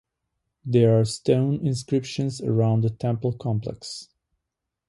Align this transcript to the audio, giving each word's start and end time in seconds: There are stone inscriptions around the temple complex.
There 0.65 0.99
are 0.99 1.05
stone 1.05 1.63
inscriptions 1.63 2.41
around 2.41 2.81
the 2.81 2.89
temple 2.89 3.33
complex. 3.33 4.07